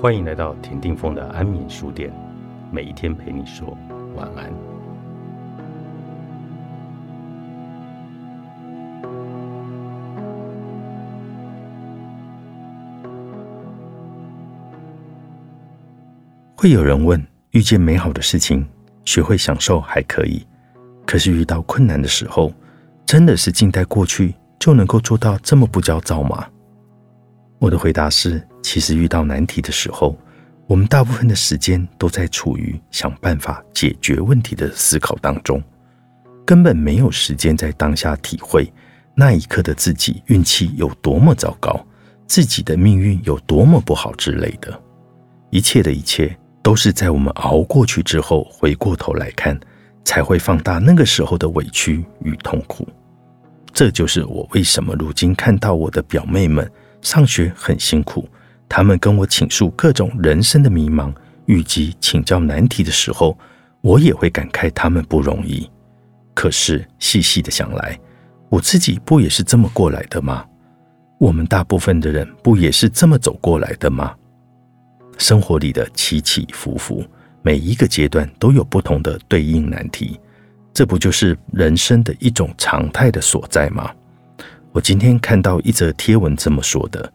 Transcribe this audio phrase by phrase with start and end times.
[0.00, 2.10] 欢迎来到田定峰的安眠书店，
[2.72, 3.76] 每一天陪你说
[4.16, 4.50] 晚安。
[16.56, 18.66] 会有人问：遇见美好的事情，
[19.04, 20.46] 学会享受还可以，
[21.06, 22.50] 可是遇到困难的时候，
[23.04, 26.46] 真的是静待过去就能够做到这么不焦躁吗？
[27.60, 28.44] 我的回答是。
[28.62, 30.14] 其实遇到难题的时候，
[30.66, 35.60] 我们大部分的时间都在处于想办法解决问题的思考当中，
[36.44, 38.70] 根本没有时间在当下体会
[39.14, 41.84] 那一刻的自己运气有多么糟糕，
[42.26, 44.78] 自己的命运有多么不好之类的。
[45.48, 49.58] 一切的一切都是在我们熬过去之后，回过头来看，
[50.04, 52.86] 才会放大那个时候的委屈与痛苦。
[53.72, 56.70] 这就是我为什么如今看到我的表妹们
[57.02, 58.28] 上学很辛苦。
[58.68, 61.12] 他们跟我倾诉各种人生的迷茫，
[61.46, 63.36] 以及请教难题的时候，
[63.80, 65.68] 我也会感慨他们不容易。
[66.34, 67.98] 可是细细的想来，
[68.48, 70.46] 我自己不也是这么过来的吗？
[71.18, 74.14] 我们大部分的人不也是这么走过来的吗？
[75.18, 77.04] 生活里的起起伏伏，
[77.42, 80.18] 每一个阶段都有不同的对应难题，
[80.72, 83.92] 这不就是人生的一种常态的所在吗？
[84.72, 87.12] 我今天看到一则贴文这么说的。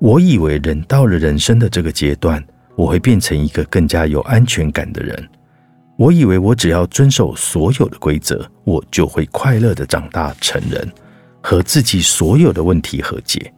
[0.00, 2.42] 我以为人到了人生的这个阶段，
[2.74, 5.28] 我会变成一个更加有安全感的人。
[5.96, 10.90] 我以为我只要遵守所有的规则，我就会快乐的长大成人，
[11.40, 13.52] 和自己所有的问题和解。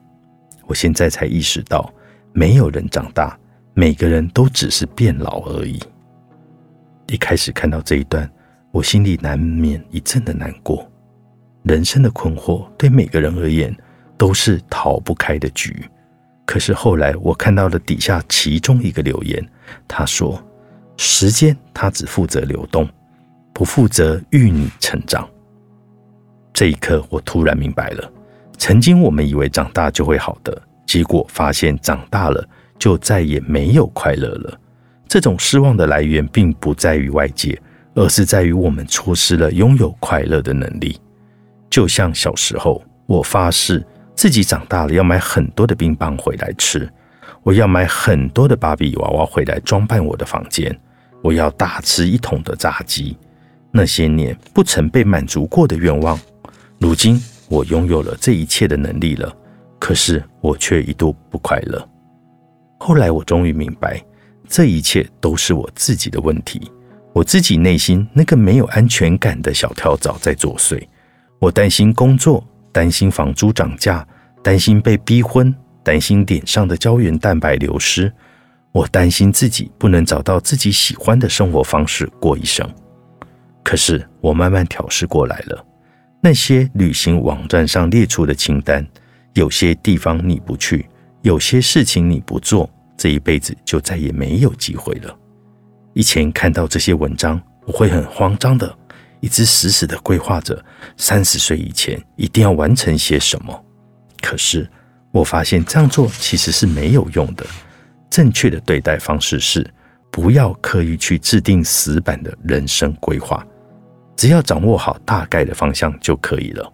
[0.67, 1.91] 我现在才意识到，
[2.33, 3.39] 没有人长大，
[3.73, 5.81] 每个人都只是变老而已。
[7.07, 8.31] 一开始看到这一段，
[8.73, 10.87] 我心里难免一阵的难过。
[11.63, 13.75] 人生的困惑对每个人而言
[14.17, 15.85] 都是逃不开的局。
[16.45, 19.43] 可是后来，我看到了底下其中一个留言，
[19.87, 20.43] 他说
[20.99, 22.89] ：“时间它只负责流动，
[23.53, 25.27] 不负责育你成长。”
[26.53, 28.13] 这一刻，我突然明白了，
[28.59, 32.47] 曾经我们以为长大就会好的，结果发现长大了
[32.79, 34.61] 就再也没有快乐了。
[35.09, 37.59] 这种失望的来源，并不在于外界，
[37.95, 40.99] 而是在于我们错失了拥有快乐的能力。
[41.73, 43.83] 就像小时候，我发誓。
[44.15, 46.87] 自己长大了要买很多的冰棒回来吃，
[47.43, 50.79] 我要买很多的芭比娃娃回来装扮我的房间，
[51.23, 53.17] 我要大吃一桶的炸鸡。
[53.71, 56.21] 那些年不曾被满足过的愿望，
[56.79, 57.19] 如今
[57.49, 59.35] 我拥有了这一切的能力了，
[59.79, 61.89] 可是我却一度不快乐。
[62.79, 63.99] 后来我终于明白，
[64.47, 66.71] 这一切都是我自己的问题，
[67.15, 70.87] 我自己内心那个没有安全感的小跳蚤在作祟。
[71.43, 72.43] 我担心工作。
[72.71, 74.07] 担心房租涨价，
[74.43, 78.11] 担心被逼婚，担心脸上的胶原蛋白流失。
[78.73, 82.67] 我担心自己不能找到自己喜欢的生活方式过一生。
[83.63, 85.63] 可是我慢慢调试过来了。
[86.23, 88.87] 那些旅行网站上列出的清单，
[89.35, 90.87] 有些地方你不去，
[91.21, 95.15] 有些事情你不做，这一辈子就再也没有机会了。
[95.93, 98.75] 以前看到这些文章，我会很慌张的。
[99.23, 100.63] 一直死死的规划着
[100.97, 103.65] 三十岁以前一定要完成些什么，
[104.21, 104.69] 可是
[105.13, 107.47] 我发现这样做其实是没有用的。
[108.11, 109.65] 正确的对待方式是
[110.11, 113.47] 不要刻意去制定死板的人生规划，
[114.17, 116.73] 只要掌握好大概的方向就可以了。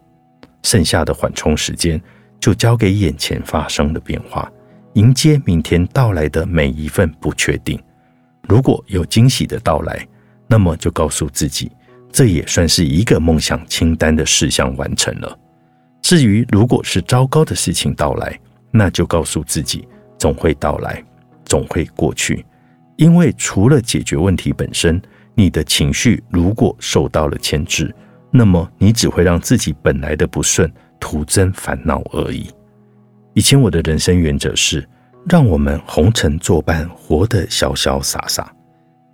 [0.63, 2.01] 剩下的缓冲时间
[2.41, 4.51] 就交给眼前发生的变化，
[4.95, 7.79] 迎接明天到来的每一份不确定。
[8.49, 10.09] 如果有惊喜的到来，
[10.47, 11.71] 那么就告诉自己。
[12.11, 15.39] 这也算是一个梦想清单的事项完成了。
[16.03, 18.39] 至于如果是糟糕的事情到来，
[18.71, 19.87] 那就告诉自己，
[20.19, 21.03] 总会到来，
[21.45, 22.45] 总会过去。
[22.97, 25.01] 因为除了解决问题本身，
[25.35, 27.95] 你的情绪如果受到了牵制，
[28.31, 32.51] 那么你只会让自己本来的不顺徒增烦恼而已。
[33.35, 34.85] 以前我的人生原则是，
[35.29, 38.53] 让我们红尘作伴，活得潇潇洒洒。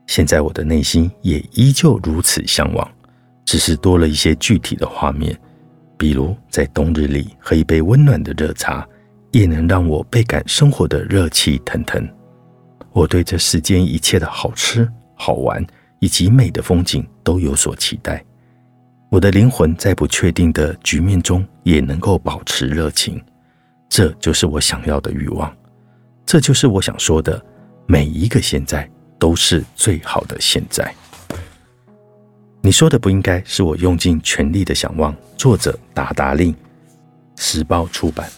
[0.07, 2.89] 现在我的内心也依旧如此向往，
[3.45, 5.39] 只是多了一些具体的画面，
[5.97, 8.87] 比如在冬日里喝一杯温暖的热茶，
[9.33, 12.07] 也能让我倍感生活的热气腾腾。
[12.93, 15.65] 我对这世间一切的好吃、好玩
[15.99, 18.23] 以及美的风景都有所期待。
[19.11, 23.21] 我的灵魂在不确定的局面中也能够保持热情，
[23.89, 25.53] 这就是我想要的欲望，
[26.27, 27.45] 这就是我想说的
[27.87, 28.89] 每一个现在。
[29.25, 30.95] 都是最好的现在。
[32.61, 35.17] 你说的不应该是我用尽全力的想望。
[35.39, 36.55] 作者：达达令，
[37.37, 38.31] 时报出版。